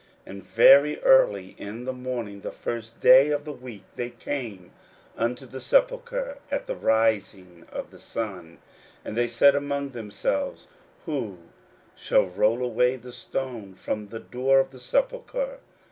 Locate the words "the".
1.85-1.93, 2.41-2.51, 3.45-3.51, 5.45-5.61, 6.65-6.75, 7.91-7.99, 12.95-13.13, 14.07-14.19, 14.71-14.79